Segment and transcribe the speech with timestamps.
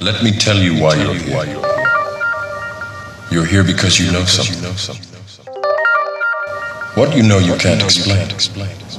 [0.00, 1.60] Let me tell you why you're here.
[3.32, 4.62] You're here because you know something.
[6.94, 8.28] What you know you can't explain,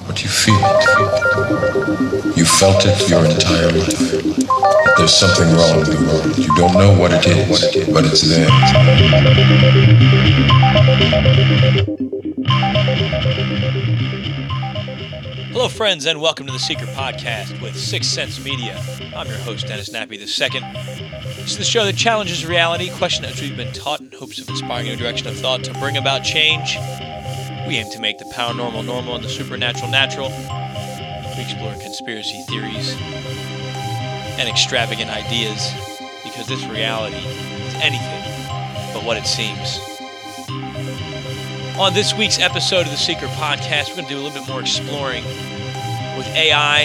[0.05, 2.35] but you feel it.
[2.35, 3.97] You felt it your entire life.
[4.97, 6.38] There's something wrong in the world.
[6.38, 8.50] You don't know what it is, but it's there.
[15.52, 18.79] Hello, friends, and welcome to the Secret Podcast with Sixth Sense Media.
[19.16, 20.20] I'm your host, Dennis Nappy II.
[20.20, 24.88] This is the show that challenges reality, questions we've been taught in hopes of inspiring
[24.88, 26.75] a new direction of thought to bring about change.
[27.67, 30.30] We aim to make the paranormal normal and the supernatural natural.
[31.35, 32.95] We explore conspiracy theories
[34.38, 35.73] and extravagant ideas
[36.23, 39.98] because this reality is anything but what it seems.
[41.79, 44.49] On this week's episode of the Secret Podcast, we're going to do a little bit
[44.49, 45.23] more exploring
[46.17, 46.81] with AI,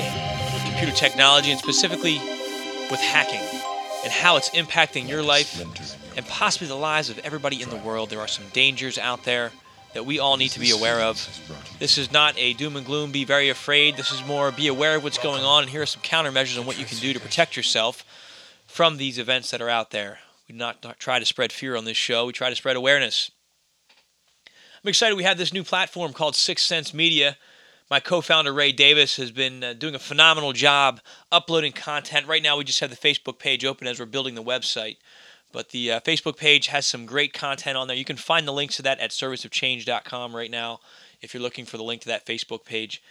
[0.55, 2.19] with computer technology, and specifically
[2.93, 3.41] with hacking
[4.05, 5.61] and how it's impacting your life
[6.17, 8.09] and possibly the lives of everybody in the world.
[8.09, 9.51] There are some dangers out there
[9.95, 11.17] that we all need to be aware of.
[11.81, 13.97] This is not a doom and gloom, be very afraid.
[13.97, 16.67] This is more be aware of what's going on, and here are some countermeasures on
[16.67, 18.05] what you can do to protect yourself
[18.69, 20.21] from these events that are out there.
[20.49, 23.33] We do not try to spread fear on this show, we try to spread awareness.
[24.85, 27.39] I'm excited we have this new platform called Sixth Sense Media.
[27.91, 31.01] My co founder, Ray Davis, has been uh, doing a phenomenal job
[31.33, 32.27] uploading content.
[32.27, 34.99] Right now, we just have the Facebook page open as we're building the website.
[35.53, 37.97] But the uh, Facebook page has some great content on there.
[37.97, 40.81] You can find the links to that at serviceofchange.com right now
[41.23, 43.03] if you're looking for the link to that Facebook page.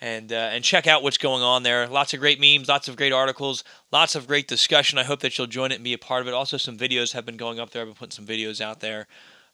[0.00, 1.88] And, uh, and check out what's going on there.
[1.88, 4.98] Lots of great memes, lots of great articles, lots of great discussion.
[4.98, 6.32] I hope that you'll join it and be a part of it.
[6.32, 7.82] Also, some videos have been going up there.
[7.82, 9.08] I've been putting some videos out there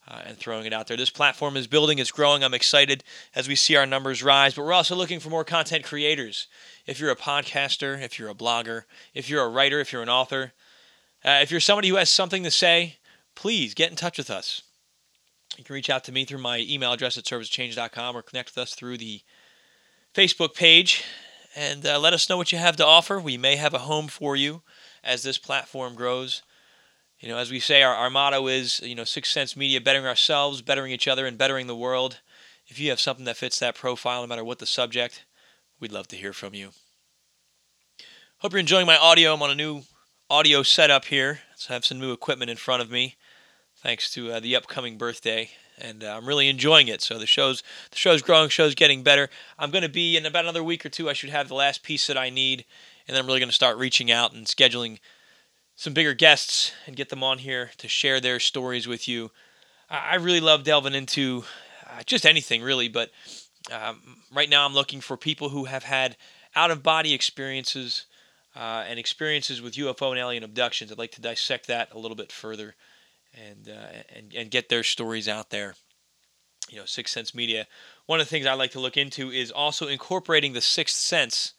[0.08, 0.96] uh, and throwing it out there.
[0.96, 2.44] This platform is building, it's growing.
[2.44, 5.84] I'm excited as we see our numbers rise, but we're also looking for more content
[5.84, 6.46] creators.
[6.86, 8.82] If you're a podcaster, if you're a blogger,
[9.14, 10.52] if you're a writer, if you're an author,
[11.24, 12.96] uh, if you're somebody who has something to say,
[13.34, 14.62] please get in touch with us.
[15.56, 18.58] You can reach out to me through my email address at servicechange.com or connect with
[18.58, 19.22] us through the
[20.14, 21.04] Facebook page
[21.56, 23.20] and uh, let us know what you have to offer.
[23.20, 24.62] We may have a home for you
[25.02, 26.42] as this platform grows.
[27.24, 30.04] You know, as we say, our, our motto is, you know, Sixth Sense Media, bettering
[30.04, 32.20] ourselves, bettering each other, and bettering the world.
[32.66, 35.24] If you have something that fits that profile, no matter what the subject,
[35.80, 36.72] we'd love to hear from you.
[38.40, 39.32] Hope you're enjoying my audio.
[39.32, 39.84] I'm on a new
[40.28, 43.16] audio setup here, so I have some new equipment in front of me,
[43.78, 45.48] thanks to uh, the upcoming birthday,
[45.78, 47.00] and uh, I'm really enjoying it.
[47.00, 49.30] So the show's the show's growing, show's getting better.
[49.58, 51.08] I'm going to be in about another week or two.
[51.08, 52.66] I should have the last piece that I need,
[53.08, 54.98] and then I'm really going to start reaching out and scheduling
[55.76, 59.30] some bigger guests and get them on here to share their stories with you.
[59.90, 61.44] I really love delving into
[61.86, 63.10] uh, just anything, really, but
[63.72, 64.00] um,
[64.32, 66.16] right now I'm looking for people who have had
[66.54, 68.06] out of body experiences
[68.56, 70.90] uh, and experiences with UFO and alien abductions.
[70.90, 72.76] I'd like to dissect that a little bit further
[73.34, 75.74] and, uh, and, and get their stories out there.
[76.70, 77.66] You know, Sixth Sense Media.
[78.06, 81.52] One of the things I like to look into is also incorporating the sixth sense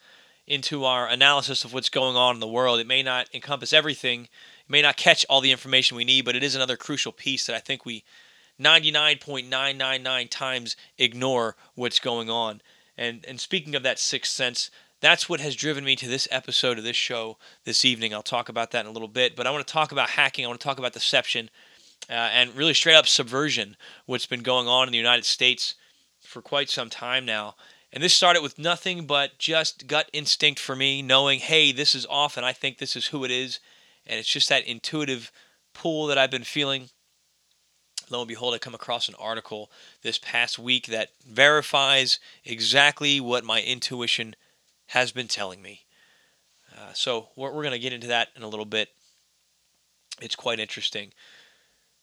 [0.48, 2.80] into our analysis of what's going on in the world.
[2.80, 6.36] It may not encompass everything, it may not catch all the information we need, but
[6.36, 8.04] it is another crucial piece that I think we
[8.60, 12.62] 99.999 times ignore what's going on.
[12.98, 16.78] And and speaking of that sixth sense, that's what has driven me to this episode
[16.78, 18.14] of this show this evening.
[18.14, 20.46] I'll talk about that in a little bit, but I want to talk about hacking.
[20.46, 21.50] I want to talk about deception
[22.10, 23.76] uh, and really straight up subversion,
[24.06, 25.76] what's been going on in the United States
[26.22, 27.56] for quite some time now.
[27.96, 32.06] And this started with nothing but just gut instinct for me, knowing, hey, this is
[32.08, 33.62] off and I think this is who it is.
[34.06, 35.32] And it's just that intuitive
[35.74, 36.90] pull that I've been feeling.
[38.10, 43.46] Lo and behold, I come across an article this past week that verifies exactly what
[43.46, 44.36] my intuition
[44.88, 45.86] has been telling me.
[46.78, 48.90] Uh, so we're, we're going to get into that in a little bit.
[50.22, 51.14] It's quite interesting.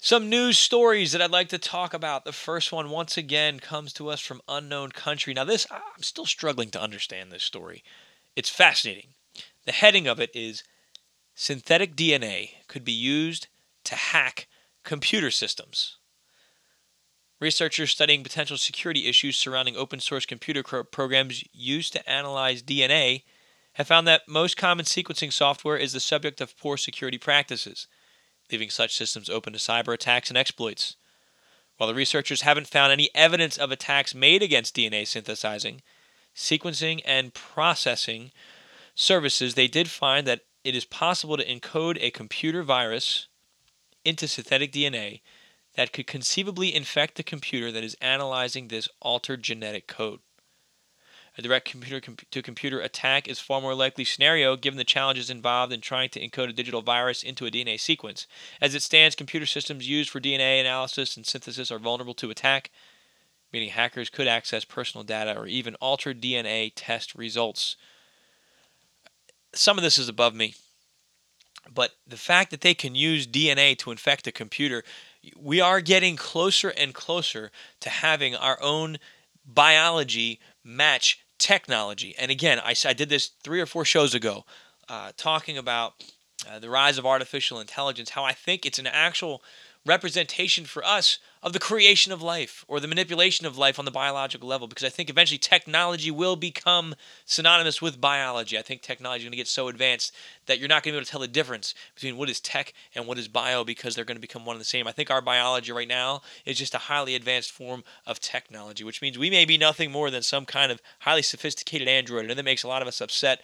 [0.05, 2.25] Some news stories that I'd like to talk about.
[2.25, 5.33] The first one, once again, comes to us from unknown country.
[5.33, 7.85] Now, this, I'm still struggling to understand this story.
[8.35, 9.11] It's fascinating.
[9.65, 10.65] The heading of it is
[11.37, 13.47] Synthetic DNA could be used
[13.85, 14.49] to hack
[14.83, 15.99] computer systems.
[17.41, 23.23] Researchers studying potential security issues surrounding open source computer programs used to analyze DNA
[23.75, 27.87] have found that most common sequencing software is the subject of poor security practices
[28.53, 30.97] leaving such systems open to cyber attacks and exploits.
[31.77, 35.83] While the researchers haven't found any evidence of attacks made against DNA synthesizing,
[36.37, 38.31] sequencing, and processing
[38.95, 43.27] services, they did find that it is possible to encode a computer virus
[44.05, 45.21] into synthetic DNA
[45.75, 50.21] that could conceivably infect the computer that is analyzing this altered genetic code.
[51.39, 55.73] A direct computer to computer attack is far more likely scenario given the challenges involved
[55.73, 58.27] in trying to encode a digital virus into a DNA sequence.
[58.61, 62.71] As it stands, computer systems used for DNA analysis and synthesis are vulnerable to attack,
[63.51, 67.77] meaning hackers could access personal data or even alter DNA test results.
[69.55, 70.55] Some of this is above me,
[71.73, 74.85] but the fact that they can use DNA to infect a computer,
[75.35, 77.51] we are getting closer and closer
[77.81, 78.99] to having our own
[79.47, 82.15] biology match technology.
[82.19, 84.45] And again, I, I did this three or four shows ago,
[84.89, 85.95] uh, talking about
[86.49, 89.43] uh, the rise of artificial intelligence, how I think it's an actual
[89.85, 93.91] representation for us of the creation of life or the manipulation of life on the
[93.91, 96.95] biological level because I think eventually technology will become
[97.25, 98.57] synonymous with biology.
[98.57, 100.15] I think technology is going to get so advanced
[100.47, 102.73] that you're not going to be able to tell the difference between what is tech
[102.95, 104.87] and what is bio because they're going to become one and the same.
[104.87, 109.03] I think our biology right now is just a highly advanced form of technology, which
[109.03, 112.45] means we may be nothing more than some kind of highly sophisticated android, and that
[112.45, 113.41] makes a lot of us upset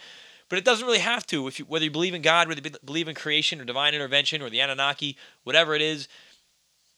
[0.49, 1.47] but it doesn't really have to.
[1.47, 4.41] If you, whether you believe in God, whether you believe in creation or divine intervention
[4.41, 6.09] or the Anunnaki, whatever it is,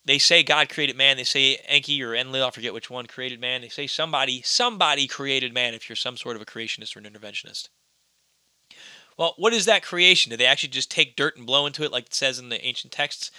[0.05, 1.17] they say God created man.
[1.17, 3.61] They say Enki or Enlil, I forget which one, created man.
[3.61, 7.05] They say somebody, somebody created man if you're some sort of a creationist or an
[7.05, 7.69] interventionist.
[9.17, 10.31] Well, what is that creation?
[10.31, 12.65] Did they actually just take dirt and blow into it like it says in the
[12.65, 13.31] ancient texts?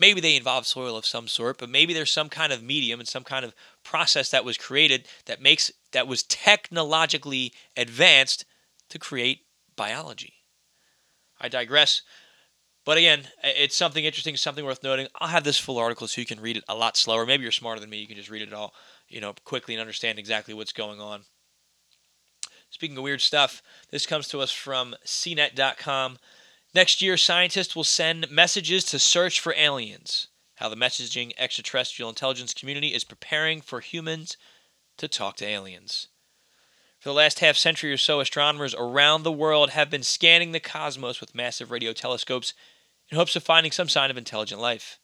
[0.00, 3.08] Maybe they involve soil of some sort, but maybe there's some kind of medium and
[3.08, 3.54] some kind of
[3.84, 8.44] process that was created that makes that was technologically advanced
[8.88, 9.42] to create
[9.76, 10.34] biology.
[11.40, 12.02] I digress.
[12.84, 15.06] But again, it's something interesting, something worth noting.
[15.20, 17.24] I'll have this full article so you can read it a lot slower.
[17.24, 17.98] Maybe you're smarter than me.
[17.98, 18.74] You can just read it all,
[19.08, 21.22] you know, quickly and understand exactly what's going on.
[22.70, 26.18] Speaking of weird stuff, this comes to us from CNET.com.
[26.74, 30.28] Next year, scientists will send messages to search for aliens.
[30.56, 34.36] How the messaging extraterrestrial intelligence community is preparing for humans
[34.96, 36.08] to talk to aliens.
[36.98, 40.60] For the last half century or so, astronomers around the world have been scanning the
[40.60, 42.54] cosmos with massive radio telescopes
[43.12, 44.98] in hopes of finding some sign of intelligent life.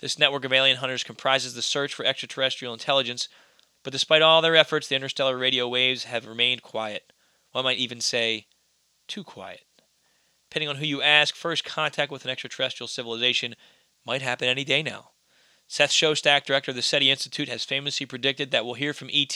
[0.00, 3.26] This network of alien hunters comprises the search for extraterrestrial intelligence,
[3.82, 7.10] but despite all their efforts, the interstellar radio waves have remained quiet.
[7.52, 8.48] One might even say,
[9.08, 9.62] too quiet.
[10.50, 13.54] Depending on who you ask, first contact with an extraterrestrial civilization
[14.04, 15.12] might happen any day now.
[15.66, 19.34] Seth Shostak, director of the SETI Institute, has famously predicted that we'll hear from ET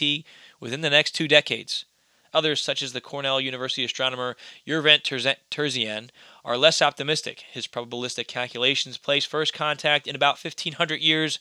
[0.61, 1.87] within the next two decades.
[2.35, 4.37] Others, such as the Cornell University astronomer
[4.67, 5.03] Yervant
[5.51, 6.11] Terzian,
[6.49, 7.45] are less optimistic.
[7.53, 11.41] His probabilistic calculations place first contact in about 1500 years,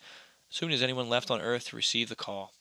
[0.49, 2.51] soon as anyone left on Earth to receive the call.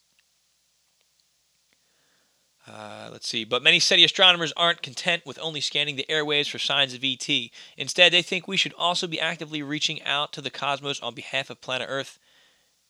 [2.65, 3.43] Uh, let's see.
[3.43, 7.29] But many SETI astronomers aren't content with only scanning the airwaves for signs of ET.
[7.77, 11.51] Instead, they think we should also be actively reaching out to the cosmos on behalf
[11.51, 12.21] of planet Earth.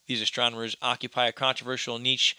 [0.07, 2.37] These astronomers occupy a controversial niche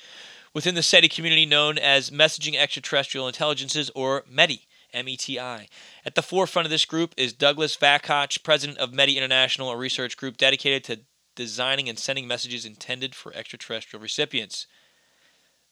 [0.54, 4.67] within the SETI community known as Messaging Extraterrestrial Intelligences, or METI.
[4.94, 5.68] METI.
[6.06, 10.18] At the forefront of this group is Douglas Vakoch, president of METI International, a research
[10.18, 11.02] group dedicated to
[11.36, 14.68] designing and sending messages intended for extraterrestrial recipients.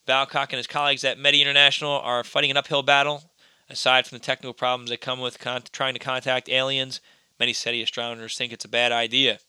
[0.06, 3.30] Vakoch and his colleagues at METI International are fighting an uphill battle.
[3.68, 7.00] Aside from the technical problems that come with con- trying to contact aliens,
[7.40, 9.40] many SETI astronomers think it's a bad idea.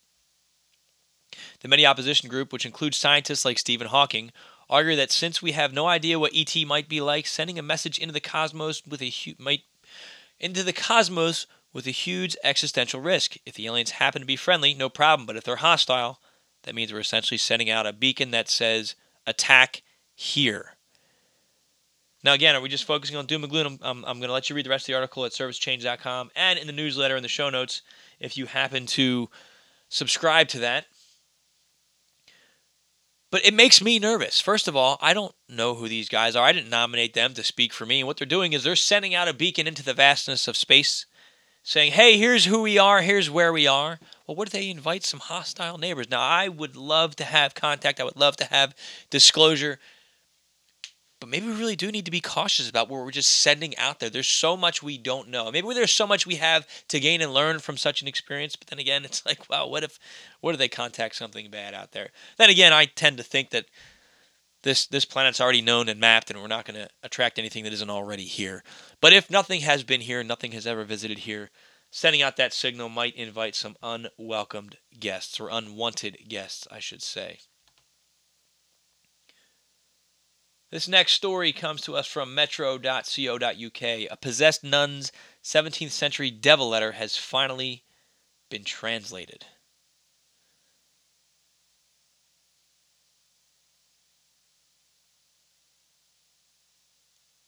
[1.60, 4.32] The METI opposition group, which includes scientists like Stephen Hawking,
[4.70, 8.00] argue that since we have no idea what ET might be like, sending a message
[8.00, 9.62] into the cosmos with a hu- might
[10.40, 13.36] into the cosmos with a huge existential risk.
[13.46, 16.20] If the aliens happen to be friendly, no problem, but if they're hostile,
[16.64, 18.96] that means we're essentially sending out a beacon that says
[19.26, 19.84] attack
[20.16, 20.78] here.
[22.24, 23.80] Now, again, are we just focusing on doom and gloom?
[23.82, 26.58] I'm, I'm going to let you read the rest of the article at servicechange.com and
[26.58, 27.84] in the newsletter in the show notes
[28.20, 29.30] if you happen to
[29.90, 30.88] subscribe to that.
[33.30, 34.40] But it makes me nervous.
[34.40, 36.46] First of all, I don't know who these guys are.
[36.46, 38.00] I didn't nominate them to speak for me.
[38.00, 41.06] And what they're doing is they're sending out a beacon into the vastness of space,
[41.62, 44.00] saying, hey, here's who we are, here's where we are.
[44.26, 46.10] Well, what if they invite some hostile neighbors?
[46.10, 48.74] Now, I would love to have contact, I would love to have
[49.10, 49.80] disclosure.
[51.20, 54.00] But maybe we really do need to be cautious about what we're just sending out
[54.00, 54.10] there.
[54.10, 55.52] There's so much we don't know.
[55.52, 58.56] Maybe there's so much we have to gain and learn from such an experience.
[58.56, 60.00] But then again, it's like, wow, what if,
[60.42, 62.10] what if they contact something bad out there?
[62.38, 63.66] Then again, I tend to think that
[64.64, 67.74] this this planet's already known and mapped, and we're not going to attract anything that
[67.74, 68.64] isn't already here.
[69.02, 71.52] But if nothing has been here, nothing has ever visited here,
[71.92, 77.40] sending out that signal might invite some unwelcomed guests or unwanted guests, I should say.
[80.70, 83.82] This next story comes to us from metro.co.uk.
[83.82, 87.86] A possessed nun's 17th century devil letter has finally
[88.50, 89.46] been translated.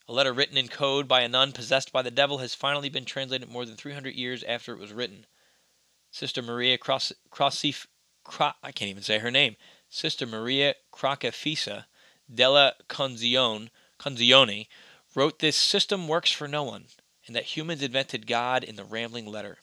[0.08, 3.06] A letter written in code by a nun possessed by the devil has finally been
[3.06, 5.28] translated more than 300 years after it was written.
[6.10, 7.86] Sister Maria Cross, Crossif,
[8.24, 9.58] Cro, I can't even say her name.
[9.90, 11.86] Sister Maria Crocefisa
[12.34, 13.70] della Conzione,
[14.00, 14.68] Conzione
[15.16, 16.86] wrote this system works for no one,
[17.26, 19.58] and that humans invented God in the rambling letter.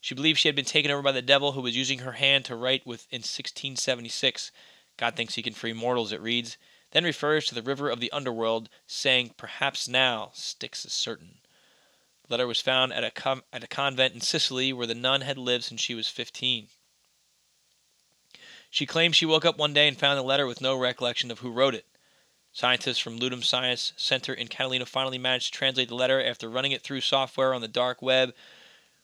[0.00, 2.44] She believed she had been taken over by the devil who was using her hand
[2.46, 4.50] to write with in 1676.
[4.96, 6.56] God thinks he can free mortals, it reads
[6.94, 11.40] then refers to the river of the underworld, saying, Perhaps now Styx is certain.
[12.22, 15.22] The letter was found at a, com- at a convent in Sicily where the nun
[15.22, 16.68] had lived since she was 15.
[18.74, 21.38] She claims she woke up one day and found the letter with no recollection of
[21.38, 21.86] who wrote it.
[22.50, 26.72] Scientists from Ludum Science Center in Catania finally managed to translate the letter after running
[26.72, 28.34] it through software on the dark web,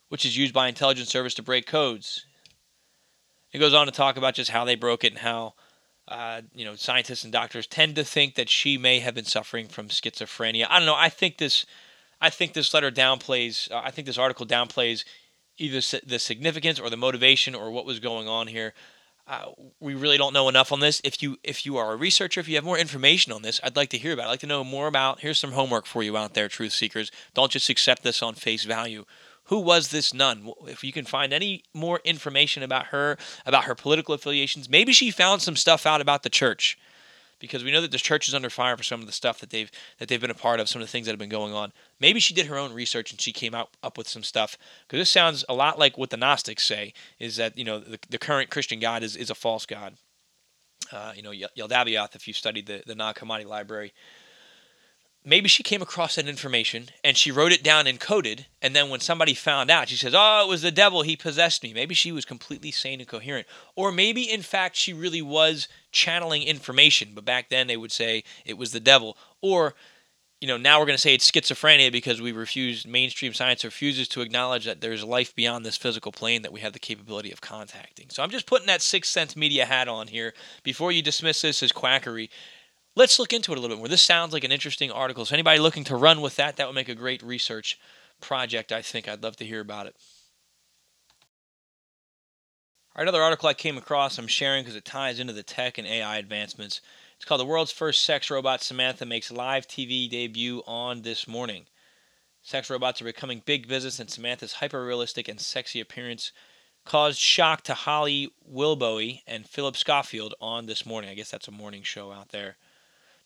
[0.08, 2.26] which is used by intelligence service to break codes.
[3.52, 5.54] It goes on to talk about just how they broke it and how
[6.08, 9.68] uh, you know, scientists and doctors tend to think that she may have been suffering
[9.68, 10.66] from schizophrenia.
[10.68, 10.96] I don't know.
[10.96, 11.64] I think this,
[12.20, 13.70] I think this letter downplays.
[13.70, 15.04] Uh, I think this article downplays
[15.58, 18.74] either the significance or the motivation or what was going on here.
[19.26, 19.46] Uh,
[19.78, 21.00] we really don't know enough on this.
[21.04, 23.76] If you if you are a researcher, if you have more information on this, I'd
[23.76, 24.24] like to hear about.
[24.24, 24.26] it.
[24.26, 25.20] I'd like to know more about.
[25.20, 27.10] Here's some homework for you out there, truth seekers.
[27.34, 29.04] Don't just accept this on face value
[29.50, 30.48] who was this nun?
[30.68, 35.10] If you can find any more information about her, about her political affiliations, maybe she
[35.10, 36.78] found some stuff out about the church.
[37.40, 39.50] Because we know that the church is under fire for some of the stuff that
[39.50, 41.52] they've that they've been a part of, some of the things that have been going
[41.52, 41.72] on.
[41.98, 44.56] Maybe she did her own research and she came out up with some stuff.
[44.86, 47.98] Because this sounds a lot like what the Gnostics say: is that you know the,
[48.08, 49.94] the current Christian God is, is a false god.
[50.92, 53.92] Uh, you know, Yaldabaoth, if you studied the the Nag Hammadi library,
[55.24, 58.88] maybe she came across that information and she wrote it down and coded and then
[58.88, 61.02] when somebody found out she says oh it was the devil.
[61.02, 61.74] He possessed me.
[61.74, 63.46] Maybe she was completely sane and coherent.
[63.76, 68.24] Or maybe in fact she really was channeling information but back then they would say
[68.44, 69.16] it was the devil.
[69.42, 69.74] Or
[70.40, 74.08] you know now we're going to say it's schizophrenia because we refuse mainstream science refuses
[74.08, 77.42] to acknowledge that there's life beyond this physical plane that we have the capability of
[77.42, 78.06] contacting.
[78.08, 80.32] So i'm just putting that sixth sense media hat on here.
[80.62, 82.30] Before you dismiss this as quackery
[83.00, 83.88] let's look into it a little bit more.
[83.88, 85.24] This sounds like an interesting article.
[85.24, 87.78] So anybody looking to run with that, that would make a great research
[88.20, 88.72] project.
[88.72, 89.96] I think I'd love to hear about it.
[92.94, 95.78] All right, another article I came across I'm sharing because it ties into the tech
[95.78, 96.82] and AI advancements.
[97.16, 101.66] It's called The World's First Sex Robot Samantha Makes Live TV Debut on This Morning.
[102.42, 106.32] Sex robots are becoming big business, and Samantha's hyper realistic and sexy appearance
[106.84, 111.08] caused shock to Holly Willoughby and Philip Schofield on This Morning.
[111.08, 112.56] I guess that's a morning show out there.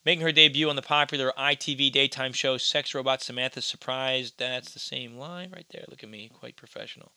[0.05, 4.35] Making her debut on the popular ITV daytime show Sex Robot Samantha Surprised.
[4.39, 5.85] That's the same line right there.
[5.89, 7.13] Look at me, quite professional.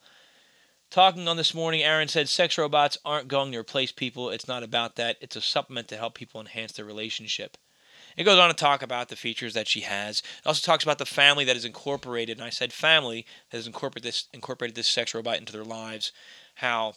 [0.89, 4.29] Talking on this morning, Aaron said sex robots aren't going to replace people.
[4.29, 5.17] It's not about that.
[5.19, 7.57] It's a supplement to help people enhance their relationship.
[8.15, 10.19] It goes on to talk about the features that she has.
[10.19, 13.67] It also talks about the family that is incorporated, and I said family that has
[13.67, 16.13] incorporated this incorporated this sex robot into their lives.
[16.55, 16.93] How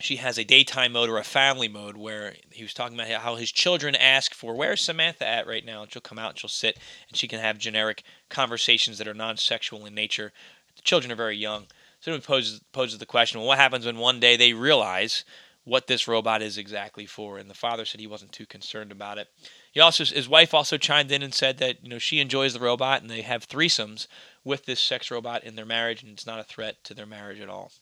[0.00, 3.34] she has a daytime mode or a family mode where he was talking about how
[3.34, 5.82] his children ask for where's Samantha at right now?
[5.82, 6.78] And she'll come out and she'll sit
[7.08, 10.32] and she can have generic conversations that are non-sexual in nature.
[10.76, 11.66] The children are very young.
[12.00, 15.24] So it poses poses the question well what happens when one day they realize
[15.64, 17.36] what this robot is exactly for?
[17.36, 19.28] And the father said he wasn't too concerned about it.
[19.72, 22.60] He also his wife also chimed in and said that you know she enjoys the
[22.60, 24.06] robot and they have threesomes
[24.44, 27.40] with this sex robot in their marriage and it's not a threat to their marriage
[27.40, 27.72] at all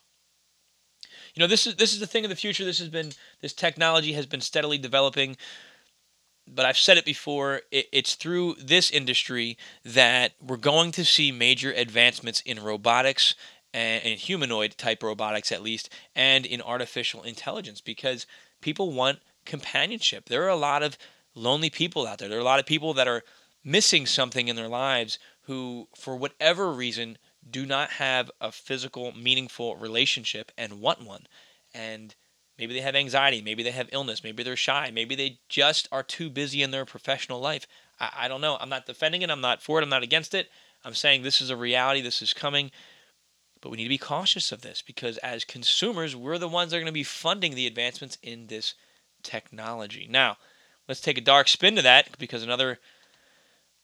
[1.36, 3.52] you know this is this is the thing of the future this has been this
[3.52, 5.36] technology has been steadily developing
[6.48, 11.32] but I've said it before, it, it's through this industry that we're going to see
[11.32, 13.34] major advancements in robotics
[13.74, 18.26] and, and humanoid type robotics, at least, and in artificial intelligence because
[18.60, 20.28] people want companionship.
[20.28, 20.96] There are a lot of
[21.34, 22.28] lonely people out there.
[22.28, 23.22] There are a lot of people that are
[23.64, 29.76] missing something in their lives who, for whatever reason, do not have a physical, meaningful
[29.76, 31.26] relationship and want one.
[31.74, 32.14] And
[32.58, 36.02] maybe they have anxiety, maybe they have illness, maybe they're shy, maybe they just are
[36.02, 37.66] too busy in their professional life.
[38.00, 38.56] I, I don't know.
[38.60, 40.48] I'm not defending it, I'm not for it, I'm not against it.
[40.84, 42.70] I'm saying this is a reality, this is coming.
[43.60, 46.76] But we need to be cautious of this because as consumers, we're the ones that
[46.76, 48.74] are going to be funding the advancements in this
[49.22, 50.06] technology.
[50.08, 50.36] Now,
[50.86, 52.78] let's take a dark spin to that because another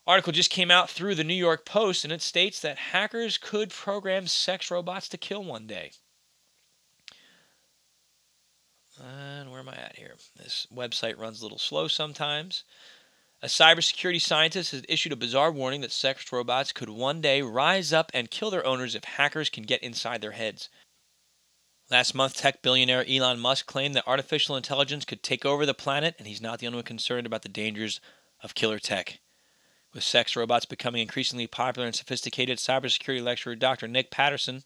[0.06, 3.70] Article just came out through the New York Post and it states that hackers could
[3.70, 5.92] program sex robots to kill one day.
[9.00, 10.14] And where am I at here?
[10.36, 12.64] This website runs a little slow sometimes.
[13.42, 17.92] A cybersecurity scientist has issued a bizarre warning that sex robots could one day rise
[17.92, 20.68] up and kill their owners if hackers can get inside their heads.
[21.90, 26.14] Last month, tech billionaire Elon Musk claimed that artificial intelligence could take over the planet,
[26.18, 28.00] and he's not the only one concerned about the dangers
[28.42, 29.18] of killer tech.
[29.94, 33.86] With sex robots becoming increasingly popular and sophisticated, cybersecurity lecturer Dr.
[33.86, 34.64] Nick Patterson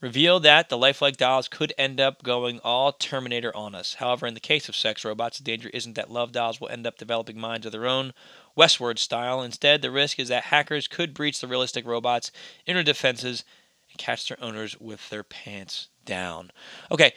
[0.00, 3.94] revealed that the lifelike dolls could end up going all Terminator on us.
[3.94, 6.86] However, in the case of sex robots, the danger isn't that love dolls will end
[6.86, 8.12] up developing minds of their own,
[8.56, 9.42] Westworld style.
[9.42, 12.30] Instead, the risk is that hackers could breach the realistic robots'
[12.66, 13.44] inner defenses
[13.90, 16.50] and catch their owners with their pants down.
[16.90, 17.12] Okay,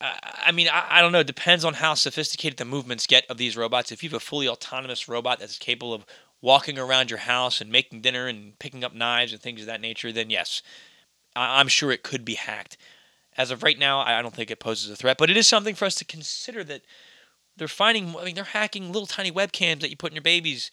[0.00, 1.20] I mean, I, I, don't know.
[1.20, 3.92] It depends on how sophisticated the movements get of these robots.
[3.92, 6.06] If you have a fully autonomous robot that's capable of
[6.40, 9.80] walking around your house and making dinner and picking up knives and things of that
[9.80, 10.62] nature, then yes,
[11.36, 12.78] I, I'm sure it could be hacked.
[13.36, 15.74] As of right now, I don't think it poses a threat, but it is something
[15.74, 16.82] for us to consider that
[17.56, 20.70] they're finding, I mean, they're hacking little tiny webcams that you put in your baby's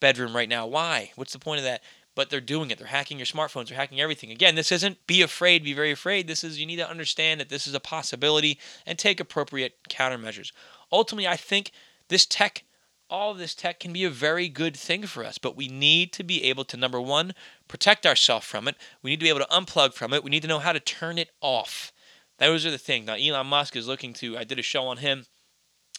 [0.00, 0.66] bedroom right now.
[0.66, 1.12] Why?
[1.14, 1.82] What's the point of that?
[2.14, 2.78] But they're doing it.
[2.78, 4.30] They're hacking your smartphones, they're hacking everything.
[4.30, 6.26] Again, this isn't be afraid, be very afraid.
[6.26, 10.52] This is you need to understand that this is a possibility and take appropriate countermeasures.
[10.90, 11.72] Ultimately, I think
[12.08, 12.64] this tech,
[13.08, 16.22] all this tech can be a very good thing for us, but we need to
[16.22, 17.34] be able to number 1,
[17.68, 18.76] protect ourselves from it.
[19.02, 20.24] We need to be able to unplug from it.
[20.24, 21.92] We need to know how to turn it off.
[22.38, 23.06] Those are the things.
[23.06, 25.26] Now Elon Musk is looking to I did a show on him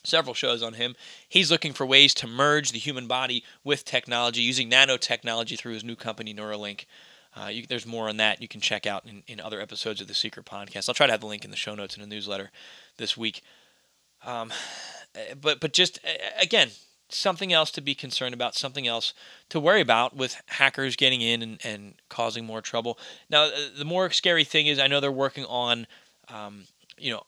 [0.03, 0.95] several shows on him.
[1.27, 5.83] He's looking for ways to merge the human body with technology using nanotechnology through his
[5.83, 6.85] new company, Neuralink.
[7.35, 10.07] Uh, you, there's more on that you can check out in, in other episodes of
[10.07, 10.87] the Secret Podcast.
[10.87, 12.51] I'll try to have the link in the show notes in the newsletter
[12.97, 13.41] this week.
[14.25, 14.51] Um,
[15.15, 15.99] eh, but but just
[16.39, 16.69] again,
[17.09, 19.13] something else to be concerned about, something else
[19.49, 22.99] to worry about with hackers getting in and, and causing more trouble.
[23.29, 25.87] Now, the more scary thing is, I know they're working on,
[26.29, 26.65] um,
[26.97, 27.23] you know,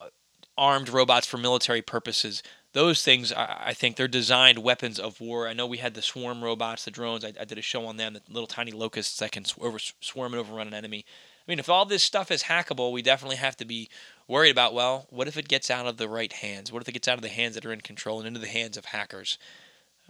[0.57, 2.41] armed robots for military purposes
[2.75, 5.47] those things, I, think they're designed weapons of war.
[5.47, 7.23] I know we had the swarm robots, the drones.
[7.23, 10.33] I, I did a show on them, the little tiny locusts that can over, swarm
[10.33, 11.05] and overrun an enemy.
[11.07, 13.89] I mean, if all this stuff is hackable, we definitely have to be
[14.27, 16.69] worried about, well, what if it gets out of the right hands?
[16.69, 18.47] What if it gets out of the hands that are in control and into the
[18.47, 19.37] hands of hackers?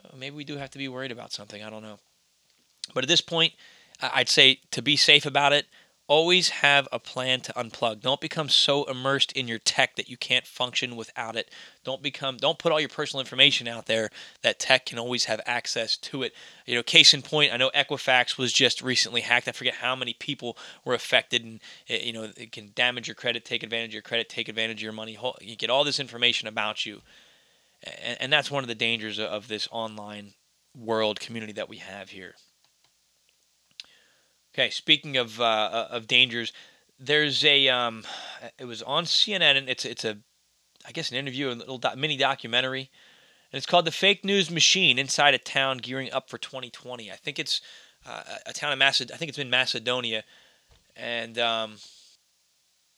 [0.03, 1.63] Uh, maybe we do have to be worried about something.
[1.63, 1.99] I don't know.
[2.95, 3.53] But at this point,
[4.01, 5.67] I'd say to be safe about it,
[6.07, 8.01] always have a plan to unplug.
[8.01, 11.49] Don't become so immersed in your tech that you can't function without it.
[11.83, 14.09] Don't become don't put all your personal information out there
[14.41, 16.33] that tech can always have access to it.
[16.65, 19.47] You know, case in point, I know Equifax was just recently hacked.
[19.47, 23.15] I forget how many people were affected and eh, you know, it can damage your
[23.15, 25.17] credit, take advantage of your credit, take advantage of your money.
[25.41, 27.01] You get all this information about you.
[28.19, 30.33] And, that's one of the dangers of this online
[30.75, 32.35] world community that we have here.
[34.55, 36.53] Okay, speaking of uh, uh, of dangers,
[36.97, 38.05] there's a um,
[38.57, 40.17] it was on CNN and it's it's a
[40.87, 42.89] I guess an interview, a little mini documentary,
[43.51, 47.15] and it's called "The Fake News Machine: Inside a Town Gearing Up for 2020." I
[47.17, 47.59] think it's
[48.05, 50.23] uh, a town in Maced- I think it's in Macedonia,
[50.95, 51.75] and um,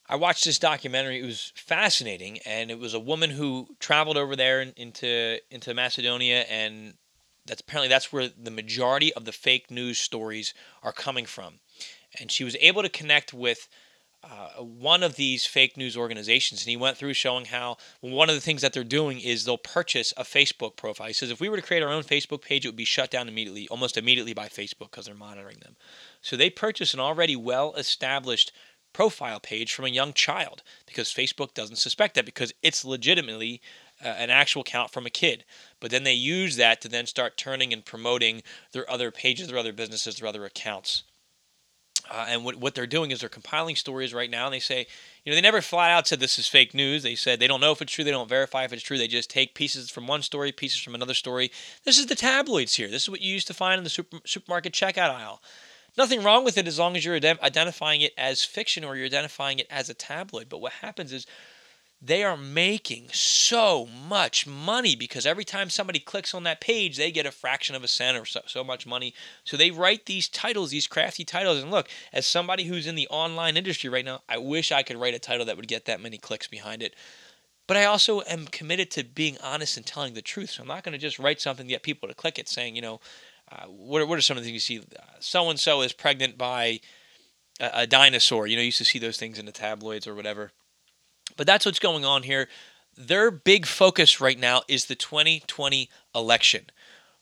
[0.08, 1.20] I watched this documentary.
[1.20, 6.42] It was fascinating, and it was a woman who traveled over there into into Macedonia
[6.42, 6.94] and
[7.48, 11.60] that's apparently that's where the majority of the fake news stories are coming from.
[12.20, 13.68] And she was able to connect with
[14.24, 18.36] uh, one of these fake news organizations, and he went through showing how one of
[18.36, 21.08] the things that they're doing is they'll purchase a Facebook profile.
[21.08, 23.12] He says if we were to create our own Facebook page, it would be shut
[23.12, 25.76] down immediately, almost immediately by Facebook because they're monitoring them.
[26.22, 28.52] So they purchase an already well established
[28.92, 33.62] profile page from a young child because Facebook doesn't suspect that because it's legitimately
[34.04, 35.44] uh, an actual account from a kid.
[35.80, 39.58] But then they use that to then start turning and promoting their other pages, their
[39.58, 41.04] other businesses, their other accounts.
[42.10, 44.88] Uh, and what, what they're doing is they're compiling stories right now, and they say,
[45.24, 47.04] you know, they never flat out said this is fake news.
[47.04, 48.98] They said they don't know if it's true, they don't verify if it's true.
[48.98, 51.52] They just take pieces from one story, pieces from another story.
[51.84, 52.90] This is the tabloids here.
[52.90, 55.42] This is what you used to find in the super, supermarket checkout aisle.
[55.98, 59.60] Nothing wrong with it as long as you're identifying it as fiction or you're identifying
[59.60, 60.48] it as a tabloid.
[60.48, 61.26] But what happens is
[62.02, 67.12] they are making so much money because every time somebody clicks on that page, they
[67.12, 69.14] get a fraction of a cent or so, so much money.
[69.44, 71.62] So they write these titles, these crafty titles.
[71.62, 74.98] And look, as somebody who's in the online industry right now, I wish I could
[74.98, 76.94] write a title that would get that many clicks behind it.
[77.66, 80.52] But I also am committed to being honest and telling the truth.
[80.52, 82.76] So I'm not going to just write something to get people to click it saying,
[82.76, 83.02] you know,
[83.52, 84.88] uh, what, what are some of the things you see?
[85.20, 86.80] So and so is pregnant by
[87.60, 88.46] a, a dinosaur.
[88.46, 90.52] You know, you used to see those things in the tabloids or whatever.
[91.38, 92.48] But that's what's going on here.
[92.98, 96.66] Their big focus right now is the 2020 election.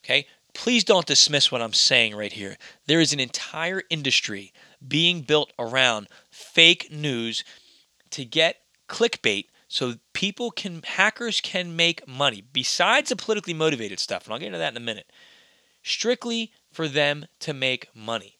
[0.03, 0.25] Okay?
[0.53, 2.57] Please don't dismiss what I'm saying right here.
[2.87, 4.53] There is an entire industry
[4.85, 7.43] being built around fake news
[8.11, 14.25] to get clickbait so people can hackers can make money besides the politically motivated stuff
[14.25, 15.11] and I'll get into that in a minute
[15.83, 18.37] strictly for them to make money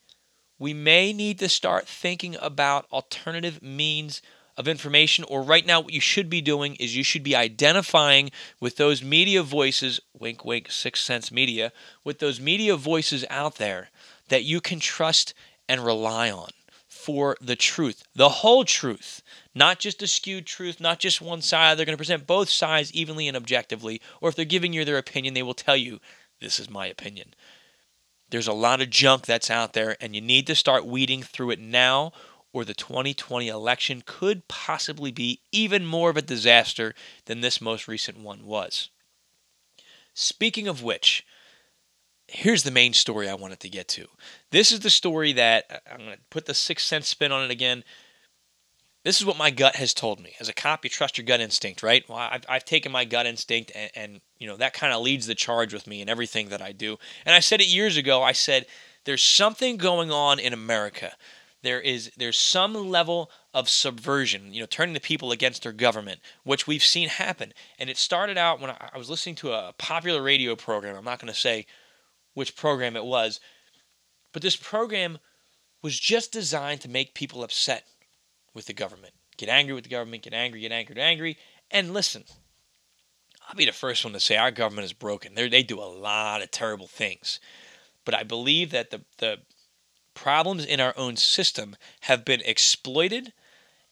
[0.57, 4.21] we may need to start thinking about alternative means
[4.57, 8.31] of information, or right now, what you should be doing is you should be identifying
[8.59, 11.71] with those media voices, wink, wink, Sixth Sense Media,
[12.03, 13.89] with those media voices out there
[14.29, 15.33] that you can trust
[15.67, 16.49] and rely on
[16.87, 19.21] for the truth, the whole truth,
[19.53, 21.77] not just a skewed truth, not just one side.
[21.77, 24.97] They're going to present both sides evenly and objectively, or if they're giving you their
[24.97, 25.99] opinion, they will tell you,
[26.41, 27.33] this is my opinion.
[28.31, 31.51] There's a lot of junk that's out there, and you need to start weeding through
[31.51, 32.11] it now,
[32.55, 37.85] or the 2020 election could possibly be even more of a disaster than this most
[37.85, 38.89] recent one was.
[40.13, 41.25] Speaking of which,
[42.29, 44.07] here's the main story I wanted to get to.
[44.51, 47.43] This is the story that uh, I'm going to put the sixth sense spin on
[47.43, 47.83] it again.
[49.03, 50.33] This is what my gut has told me.
[50.39, 52.07] As a cop, you trust your gut instinct, right?
[52.07, 55.27] Well, I've, I've taken my gut instinct, and, and you know that kind of leads
[55.27, 56.97] the charge with me in everything that I do.
[57.25, 58.23] And I said it years ago.
[58.23, 58.65] I said
[59.03, 61.11] there's something going on in America.
[61.65, 66.19] There is there's some level of subversion, you know, turning the people against their government,
[66.43, 67.53] which we've seen happen.
[67.79, 70.95] And it started out when I, was listening to a popular radio program.
[70.95, 71.65] I'm not going to say
[72.35, 73.39] which program it was,
[74.31, 75.17] but this program
[75.81, 77.87] was just designed to make people upset
[78.53, 79.13] with the government.
[79.37, 81.37] Get angry with the government, get angry, get angry, get angry.
[81.71, 82.25] And listen,
[83.49, 85.33] I'll be the first one to say our government is broken.
[85.33, 87.39] They're, they do a lot of terrible things.
[88.05, 89.39] But I believe that the, the
[90.15, 93.33] problems in our own system have been exploited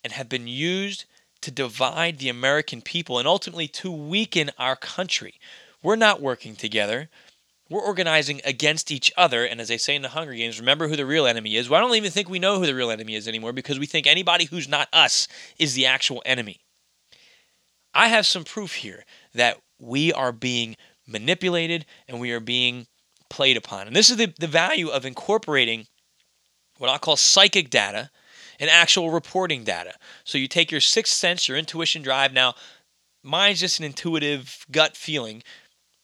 [0.04, 1.06] and have been used
[1.42, 5.36] to divide the American people and ultimately to weaken our country.
[5.84, 7.10] We're not working together
[7.74, 9.46] we're organizing against each other.
[9.46, 11.70] And as they say in the Hunger Games, remember who the real enemy is.
[11.70, 13.86] Well, I don't even think we know who the real enemy is anymore because we
[13.86, 16.60] think anybody who's not us is the actual enemy.
[17.94, 20.76] I have some proof here that we are being
[21.08, 22.88] manipulated and we are being
[23.30, 23.88] played upon.
[23.88, 25.88] And this is the, the value of incorporating
[26.84, 28.12] what I call psychic data
[28.60, 29.94] and actual reporting data.
[30.24, 32.34] So you take your sixth sense, your intuition drive.
[32.34, 32.54] Now,
[33.24, 35.44] mine's just an intuitive gut feeling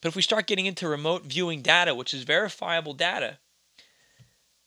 [0.02, 3.38] but if we start getting into remote viewing data, which is verifiable data,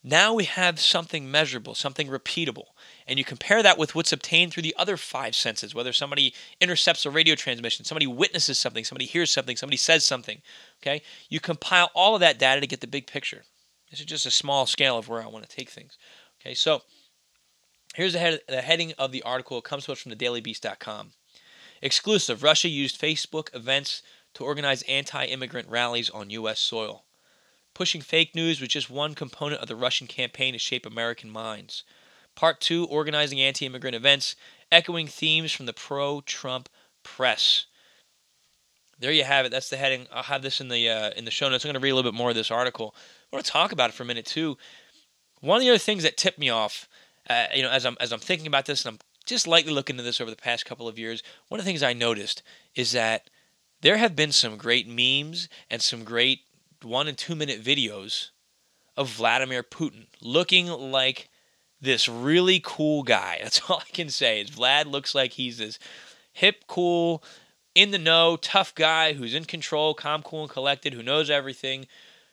[0.04, 2.66] now we have something measurable, something repeatable.
[3.06, 7.06] And you compare that with what's obtained through the other five senses, whether somebody intercepts
[7.06, 10.42] a radio transmission, somebody witnesses something, somebody hears something, somebody says something.
[10.82, 11.02] Okay?
[11.28, 13.44] You compile all of that data to get the big picture.
[13.92, 15.98] This is just a small scale of where I want to take things.
[16.40, 16.80] Okay, so
[17.94, 19.58] here's the, head, the heading of the article.
[19.58, 21.12] It comes to us from thedailybeast.com.
[21.82, 24.02] Exclusive Russia used Facebook events
[24.32, 26.58] to organize anti immigrant rallies on U.S.
[26.58, 27.04] soil.
[27.74, 31.84] Pushing fake news was just one component of the Russian campaign to shape American minds.
[32.34, 34.36] Part 2 Organizing anti immigrant events,
[34.70, 36.70] echoing themes from the pro Trump
[37.02, 37.66] press.
[39.02, 39.50] There you have it.
[39.50, 40.06] That's the heading.
[40.12, 41.64] I'll have this in the uh, in the show notes.
[41.64, 42.94] I'm going to read a little bit more of this article.
[43.32, 44.56] I want to talk about it for a minute too.
[45.40, 46.88] One of the other things that tipped me off,
[47.28, 49.94] uh, you know, as I'm as I'm thinking about this and I'm just lightly looking
[49.94, 52.44] into this over the past couple of years, one of the things I noticed
[52.76, 53.28] is that
[53.80, 56.42] there have been some great memes and some great
[56.80, 58.28] one and two minute videos
[58.96, 61.28] of Vladimir Putin looking like
[61.80, 63.38] this really cool guy.
[63.42, 64.42] That's all I can say.
[64.42, 65.80] Is Vlad looks like he's this
[66.32, 67.22] hip, cool,
[67.74, 71.86] in the know, tough guy who's in control, calm, cool, and collected, who knows everything,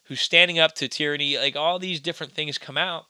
[0.04, 1.38] who's standing up to tyranny.
[1.38, 3.06] Like all these different things come out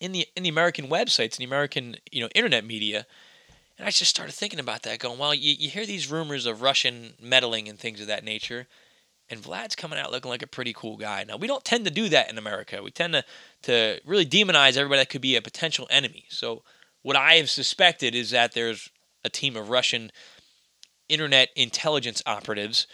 [0.00, 3.06] in the in the American websites, in the American you know internet media,
[3.78, 6.62] and I just started thinking about that, going, well, you, you hear these rumors of
[6.62, 8.66] Russian meddling and things of that nature,
[9.28, 11.24] and Vlad's coming out looking like a pretty cool guy.
[11.24, 12.82] Now, we don't tend to do that in America.
[12.82, 13.24] We tend to,
[13.62, 16.24] to really demonize everybody that could be a potential enemy.
[16.30, 16.62] So,
[17.02, 18.90] what I have suspected is that there's
[19.24, 20.10] a team of Russian
[21.08, 22.86] internet intelligence operatives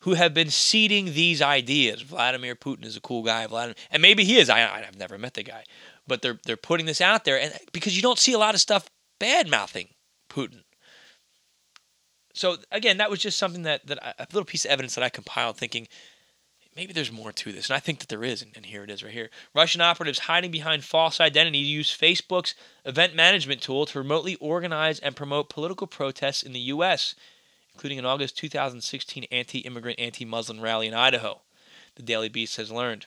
[0.00, 2.02] who have been seeding these ideas.
[2.02, 3.46] Vladimir Putin is a cool guy.
[3.46, 4.48] Vladimir, and maybe he is.
[4.48, 5.64] I, I've never met the guy,
[6.06, 8.60] but they're they're putting this out there, and because you don't see a lot of
[8.60, 9.88] stuff bad mouthing
[10.28, 10.62] Putin.
[12.34, 15.04] So again, that was just something that that I, a little piece of evidence that
[15.04, 15.88] I compiled, thinking
[16.76, 18.90] maybe there's more to this, and I think that there is, and, and here it
[18.90, 19.30] is right here.
[19.54, 25.16] Russian operatives hiding behind false identity use Facebook's event management tool to remotely organize and
[25.16, 27.14] promote political protests in the U.S.,
[27.76, 31.42] including an August 2016 anti-immigrant, anti-Muslim rally in Idaho.
[31.96, 33.04] The Daily Beast has learned.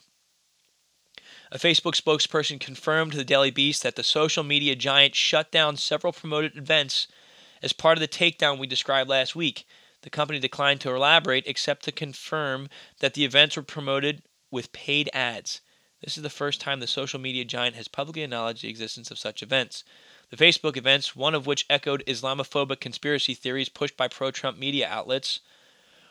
[1.52, 5.78] A Facebook spokesperson confirmed to the Daily Beast that the social media giant shut down
[5.78, 7.08] several promoted events
[7.64, 9.66] as part of the takedown we described last week.
[10.04, 15.10] The company declined to elaborate except to confirm that the events were promoted with paid
[15.14, 15.62] ads.
[16.04, 19.18] This is the first time the social media giant has publicly acknowledged the existence of
[19.18, 19.84] such events.
[20.30, 24.88] The Facebook events, one of which echoed Islamophobic conspiracy theories pushed by pro Trump media
[24.88, 25.40] outlets,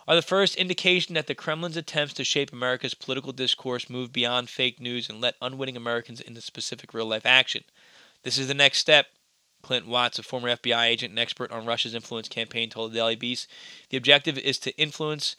[0.09, 4.49] are the first indication that the Kremlin's attempts to shape America's political discourse move beyond
[4.49, 7.63] fake news and let unwitting Americans into specific real life action.
[8.23, 9.09] This is the next step
[9.63, 13.17] Clint Watts, a former FBI agent and expert on Russia's influence campaign, told the Daily
[13.17, 13.49] Beast
[13.91, 15.37] the objective is to influence.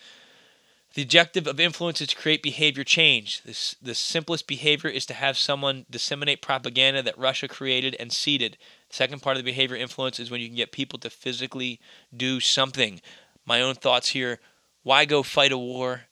[0.96, 3.44] The objective of influence is to create behavior change.
[3.44, 8.58] The simplest behavior is to have someone disseminate propaganda that Russia created and seeded.
[8.90, 11.80] The second part of the behavior influence is when you can get people to physically
[12.16, 13.02] do something.
[13.46, 14.40] My own thoughts here
[14.82, 16.06] why go fight a war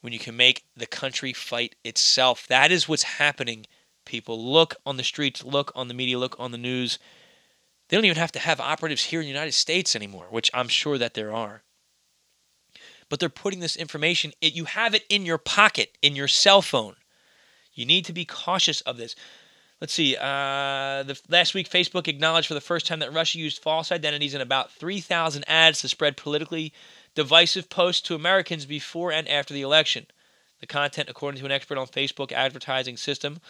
[0.00, 2.46] when you can make the country fight itself?
[2.46, 3.66] That is what's happening,
[4.04, 4.52] people.
[4.52, 6.98] Look on the streets, look on the media, look on the news.
[7.88, 10.68] They don't even have to have operatives here in the United States anymore, which I'm
[10.68, 11.64] sure that there are.
[13.10, 16.62] But they're putting this information, it, you have it in your pocket, in your cell
[16.62, 16.94] phone.
[17.74, 19.14] You need to be cautious of this.
[19.80, 20.16] Let's see.
[20.16, 24.34] Uh, the, last week, Facebook acknowledged for the first time that Russia used false identities
[24.34, 26.72] in about 3,000 ads to spread politically
[27.14, 30.06] divisive posts to Americans before and after the election.
[30.60, 33.40] The content, according to an expert on Facebook advertising system,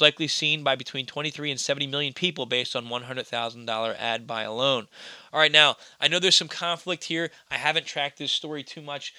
[0.00, 4.88] likely seen by between 23 and 70 million people based on $100,000 ad buy alone.
[5.32, 7.30] All right, now, I know there's some conflict here.
[7.50, 9.14] I haven't tracked this story too much,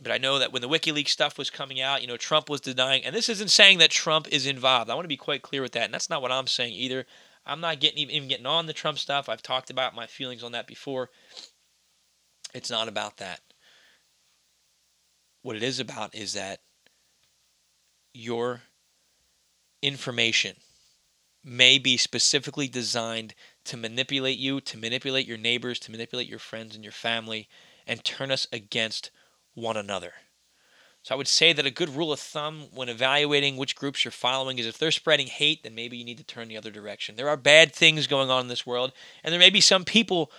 [0.00, 2.60] but I know that when the WikiLeaks stuff was coming out, you know, Trump was
[2.60, 4.90] denying, and this isn't saying that Trump is involved.
[4.90, 7.06] I want to be quite clear with that, and that's not what I'm saying either.
[7.44, 9.28] I'm not getting even getting on the Trump stuff.
[9.28, 11.10] I've talked about my feelings on that before.
[12.54, 13.40] It's not about that.
[15.42, 16.60] What it is about is that
[18.12, 18.62] your
[19.82, 20.56] information
[21.44, 26.74] may be specifically designed to manipulate you, to manipulate your neighbors, to manipulate your friends
[26.74, 27.48] and your family,
[27.86, 29.10] and turn us against
[29.54, 30.12] one another.
[31.02, 34.12] So I would say that a good rule of thumb when evaluating which groups you're
[34.12, 37.16] following is if they're spreading hate, then maybe you need to turn the other direction.
[37.16, 40.30] There are bad things going on in this world, and there may be some people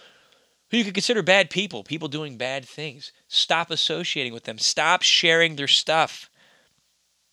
[0.69, 3.11] who you could consider bad people, people doing bad things.
[3.27, 4.59] Stop associating with them.
[4.59, 6.29] Stop sharing their stuff.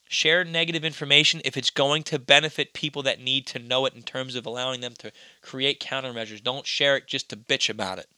[0.09, 4.03] Share negative information if it's going to benefit people that need to know it in
[4.03, 5.11] terms of allowing them to
[5.43, 6.43] create countermeasures.
[6.43, 8.09] Don't share it just to bitch about it.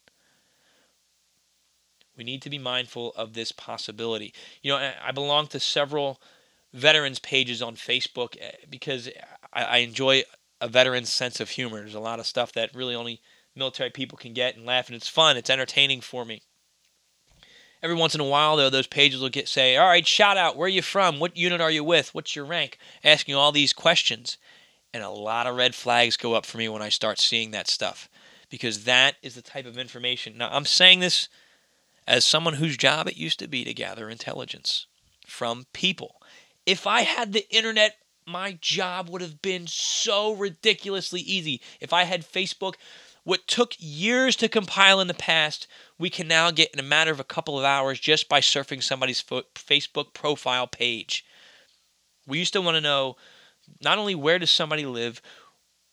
[2.16, 4.34] We need to be mindful of this possibility.
[4.60, 6.20] You know, I belong to several
[6.74, 9.08] veterans pages on Facebook eh, because
[9.52, 10.24] I enjoy
[10.60, 11.78] a veteran's sense of humor.
[11.78, 13.20] There's a lot of stuff that really only
[13.54, 15.36] military people can get and laugh, and it's fun.
[15.36, 16.42] It's entertaining for me.
[17.82, 20.56] Every once in a while, though, those pages will get say, "All right, shout out.
[20.56, 21.20] Where are you from?
[21.20, 22.14] What unit are you with?
[22.14, 24.36] What's your rank?" Asking all these questions,
[24.92, 27.68] and a lot of red flags go up for me when I start seeing that
[27.68, 28.08] stuff,
[28.50, 30.38] because that is the type of information.
[30.38, 31.28] Now, I'm saying this
[32.06, 34.86] as someone whose job it used to be to gather intelligence
[35.26, 36.20] from people.
[36.66, 41.60] If I had the internet my job would have been so ridiculously easy.
[41.80, 42.74] If I had Facebook,
[43.28, 45.66] what took years to compile in the past,
[45.98, 48.82] we can now get in a matter of a couple of hours just by surfing
[48.82, 51.26] somebody's Facebook profile page.
[52.26, 53.18] We used to want to know
[53.82, 55.20] not only where does somebody live,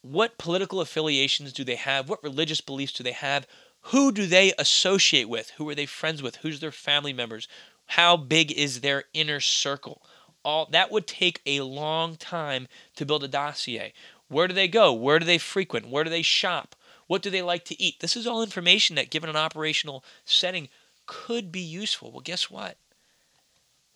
[0.01, 3.45] what political affiliations do they have, what religious beliefs do they have,
[3.81, 7.49] who do they associate with, who are they friends with, who's their family members,
[7.87, 10.01] how big is their inner circle.
[10.45, 13.91] All that would take a long time to build a dossier.
[14.29, 14.93] Where do they go?
[14.93, 15.89] Where do they frequent?
[15.89, 16.77] Where do they shop?
[17.07, 17.99] What do they like to eat?
[17.99, 20.69] This is all information that, given an operational setting,
[21.05, 22.11] could be useful.
[22.11, 22.77] Well, guess what?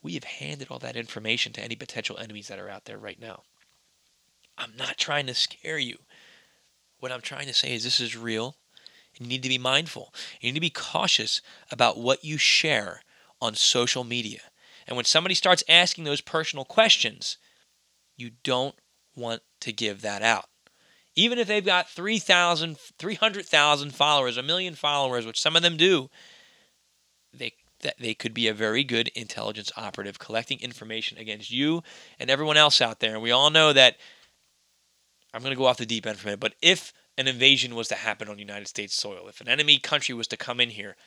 [0.02, 3.20] We have handed all that information to any potential enemies that are out there right
[3.20, 3.44] now.
[4.58, 5.98] I'm not trying to scare you.
[7.00, 8.56] What I'm trying to say is this is real.
[9.18, 10.14] You need to be mindful.
[10.40, 11.42] You need to be cautious
[11.72, 13.02] about what you share
[13.42, 14.42] on social media.
[14.88, 17.38] And when somebody starts asking those personal questions,
[18.18, 18.76] you don't
[19.16, 20.46] want to give that out
[21.20, 26.10] even if they've got 3,000, 300,000 followers, a million followers, which some of them do,
[27.34, 31.82] they that they could be a very good intelligence operative collecting information against you
[32.20, 33.14] and everyone else out there.
[33.14, 33.96] And we all know that
[35.34, 37.76] I'm going to go off the deep end for a minute, but if an invasion
[37.76, 40.72] was to happen on United States soil, if an enemy country was to come in
[40.72, 40.98] here,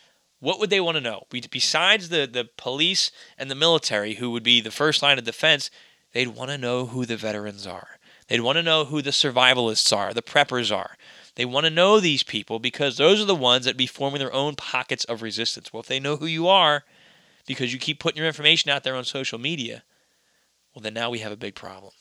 [0.40, 1.25] what would they want to know?
[1.31, 5.70] Besides the, the police and the military, who would be the first line of defense,
[6.14, 7.98] they'd want to know who the veterans are.
[8.33, 10.97] They'd want to know who the survivalists are, the preppers are.
[11.35, 14.33] They want to know these people because those are the ones that be forming their
[14.33, 15.71] own pockets of resistance.
[15.71, 16.85] Well, if they know who you are
[17.47, 19.83] because you keep putting your information out there on social media,
[20.75, 21.92] well, then now we have a big problem.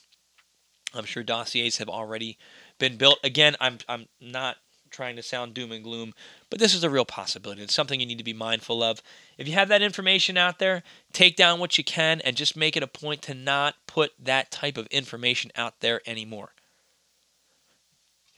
[0.94, 2.38] I'm sure dossiers have already
[2.80, 3.20] been built.
[3.26, 4.56] Again, I'm, I'm not
[4.91, 6.13] trying to sound doom and gloom,
[6.49, 7.62] but this is a real possibility.
[7.63, 9.01] It's something you need to be mindful of.
[9.38, 12.77] If you have that information out there, take down what you can and just make
[12.77, 16.54] it a point to not put that type of information out there anymore.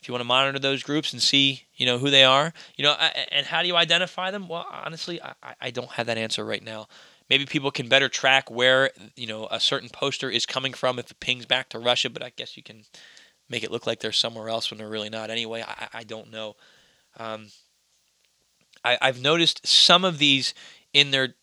[0.00, 2.84] If you want to monitor those groups and see, you know, who they are, you
[2.84, 2.92] know,
[3.32, 4.48] and how do you identify them?
[4.48, 6.88] Well, honestly, I, I don't have that answer right now.
[7.30, 11.10] Maybe people can better track where, you know, a certain poster is coming from if
[11.10, 12.84] it pings back to Russia, but I guess you can
[13.48, 15.30] make it look like they're somewhere else when they're really not.
[15.30, 16.56] Anyway, I, I don't know.
[17.18, 17.48] Um,
[18.84, 20.54] I, I've noticed some of these
[20.92, 21.34] in their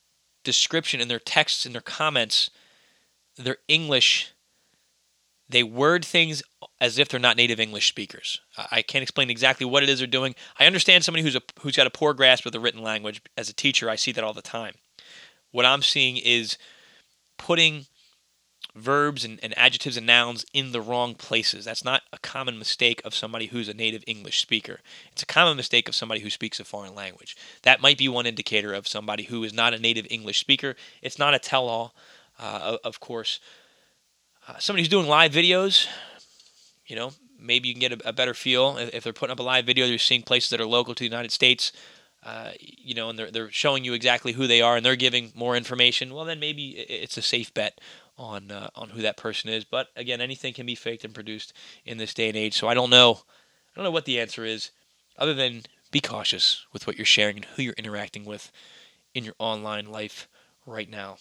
[0.44, 2.50] description, in their texts, in their comments,
[3.38, 4.32] they're English.
[5.50, 6.44] They word things
[6.80, 8.40] as if they're not native English speakers.
[8.72, 10.36] I can't explain exactly what it is they're doing.
[10.60, 13.22] I understand somebody who's a who's got a poor grasp of the written language.
[13.38, 14.76] As a teacher, I see that all the time.
[15.52, 16.58] What I'm seeing is
[17.38, 17.88] putting
[18.76, 21.66] verbs and, and, adjectives and nouns in the wrong places.
[21.66, 24.80] That's not a common mistake of somebody who's a native English speaker.
[25.12, 27.36] It's a common mistake of somebody who speaks a foreign language.
[27.64, 30.76] That might be one indicator of somebody who is not a native English speaker.
[31.02, 31.94] It's not a tell all,
[32.40, 33.40] uh, of course.
[34.48, 35.88] Uh, somebody who's doing live videos,
[36.88, 39.40] you know, maybe you can get a, a, better feel if, if they're putting up
[39.40, 39.88] a live video.
[39.88, 41.74] They're seeing places that are local to the United States.
[42.24, 45.32] Uh, you know, and they're, they're showing you exactly who they are and they're giving
[45.34, 47.82] more information, well, then maybe it's a safe bet
[48.22, 49.66] on uh, on who that person is.
[49.66, 51.54] But again, anything can be faked and produced
[51.86, 52.54] in this day and age.
[52.54, 53.14] So I don't know.
[53.14, 54.72] I don't know what the answer is,
[55.18, 58.52] other than be cautious with what you're sharing and who you're interacting with
[59.14, 60.28] in your online life
[60.66, 61.18] right now.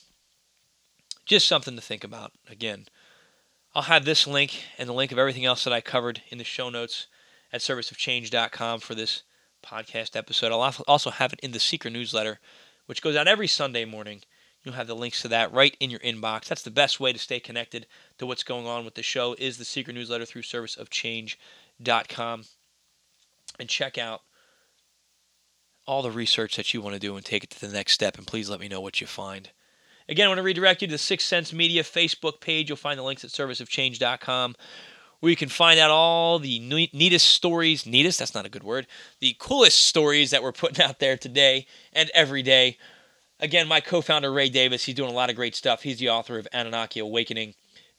[1.25, 2.33] Just something to think about.
[2.49, 2.87] Again,
[3.75, 6.45] I'll have this link and the link of everything else that I covered in the
[6.45, 7.07] show notes
[7.53, 9.23] at serviceofchange.com for this
[9.63, 10.53] podcast episode.
[10.53, 12.41] I'll also have it in the Seeker newsletter,
[12.87, 14.23] which goes out every Sunday morning.
[14.63, 16.47] You'll have the links to that right in your inbox.
[16.47, 17.87] That's the best way to stay connected
[18.19, 22.45] to what's going on with the show is the Seeker newsletter through serviceofchange.com.
[23.59, 24.23] And check out
[25.87, 28.17] all the research that you want to do and take it to the next step.
[28.17, 29.51] And please let me know what you find.
[30.09, 32.69] Again, I want to redirect you to the Sixth Sense Media Facebook page.
[32.69, 34.57] You'll find the links at serviceofchange.com
[35.21, 36.59] where you can find out all the
[36.93, 37.87] neatest stories.
[37.87, 38.19] Neatest?
[38.19, 38.87] That's not a good word.
[39.21, 42.79] The coolest stories that we're putting out there today and every day.
[43.41, 45.83] Again, my co founder, Ray Davis, he's doing a lot of great stuff.
[45.83, 47.55] He's the author of Anunnaki Awakening.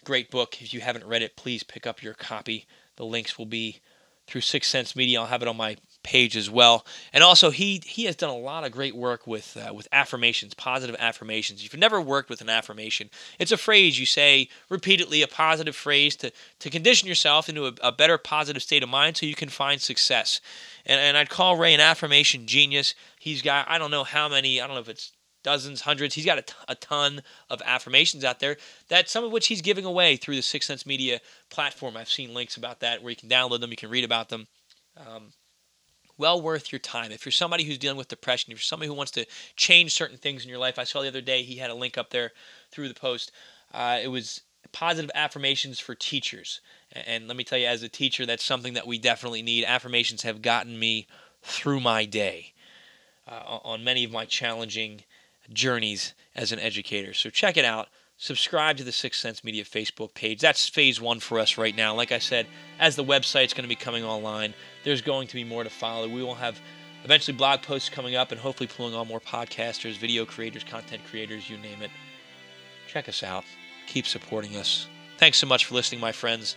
[0.06, 0.62] Great book.
[0.62, 2.68] If you haven't read it, please pick up your copy.
[2.96, 3.80] The links will be
[4.28, 5.20] through Six Sense Media.
[5.20, 6.86] I'll have it on my page as well.
[7.12, 10.54] And also, he he has done a lot of great work with uh, with affirmations,
[10.54, 11.64] positive affirmations.
[11.64, 15.76] If you've never worked with an affirmation, it's a phrase you say repeatedly, a positive
[15.76, 19.36] phrase to to condition yourself into a, a better positive state of mind, so you
[19.36, 20.40] can find success.
[20.86, 22.94] And and I'd call Ray an affirmation genius.
[23.20, 24.62] He's got I don't know how many.
[24.62, 25.12] I don't know if it's
[25.44, 26.16] dozens, hundreds.
[26.16, 28.58] He's got a, t- a ton of affirmations out there
[28.90, 31.98] that some of which he's giving away through the Sixth Sense Media platform.
[31.98, 34.48] I've seen links about that where you can download them, you can read about them.
[34.98, 35.34] Um,
[36.18, 37.12] well worth your time.
[37.12, 39.26] If you're somebody who's dealing with depression, if you're somebody who wants to
[39.56, 41.98] change certain things in your life, I saw the other day he had a link
[41.98, 42.32] up there
[42.72, 43.32] through the post.
[43.74, 46.62] Uh, it was positive affirmations for teachers.
[46.94, 49.66] And let me tell you, as a teacher, that's something that we definitely need.
[49.66, 51.08] Affirmations have gotten me
[51.42, 52.54] through my day
[53.28, 55.04] uh, on many of my challenging
[55.54, 57.14] journeys as an educator.
[57.14, 57.88] So check it out.
[58.18, 60.42] Subscribe to the Sixth Sense Media Facebook page.
[60.42, 61.96] That's phase one for us right now.
[61.96, 62.46] Like I said,
[62.80, 66.08] as the website's going to be coming online, there's going to be more to follow.
[66.08, 66.60] We will have
[67.04, 71.50] eventually blog posts coming up and hopefully pulling on more podcasters, video creators, content creators,
[71.50, 71.90] you name it.
[72.88, 73.44] Check us out.
[73.88, 74.88] Keep supporting us.
[75.18, 76.56] Thanks so much for listening, my friends.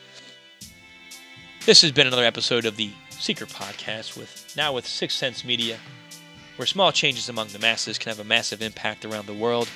[1.65, 5.79] This has been another episode of the Seeker Podcast with now with Sixth Sense Media,
[6.57, 9.69] where small changes among the masses can have a massive impact around the world,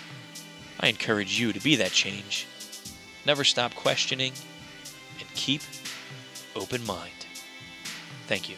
[0.81, 2.47] I encourage you to be that change.
[3.27, 4.33] Never stop questioning
[5.19, 5.63] and keep
[6.55, 7.27] open mind.
[8.27, 8.57] Thank you.